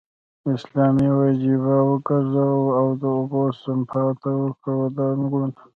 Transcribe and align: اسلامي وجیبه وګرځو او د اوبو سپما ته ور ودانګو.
اسلامي 0.53 1.07
وجیبه 1.19 1.75
وګرځو 1.89 2.51
او 2.77 2.85
د 3.01 3.03
اوبو 3.17 3.41
سپما 3.59 4.03
ته 4.21 4.29
ور 4.39 4.53
ودانګو. 4.79 5.43